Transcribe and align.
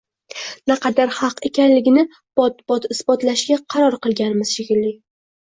naqadar 0.69 1.11
haq 1.17 1.43
ekanligini 1.49 2.05
bot-bot 2.41 2.89
isbotlashga 2.97 3.61
qaror 3.77 4.01
qilganmiz 4.09 4.57
shekilli 4.57 4.93